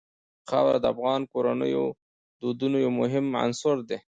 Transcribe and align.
خاوره 0.49 0.79
د 0.81 0.85
افغان 0.93 1.21
کورنیو 1.31 1.85
د 1.93 1.95
دودونو 2.41 2.77
یو 2.85 2.91
مهم 3.01 3.25
عنصر 3.43 3.77
دی. 3.89 3.97